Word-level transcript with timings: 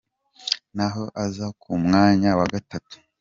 naho 0.75 1.03
aza 1.23 1.47
ku 1.61 1.71
mwanya 1.83 2.29
wa 2.39 2.45
gatatu. 2.53 2.95